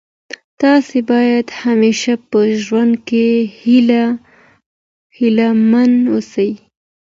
[0.61, 3.25] تاسي باید همېشه په ژوند کي
[5.17, 6.51] هیله من اوسئ.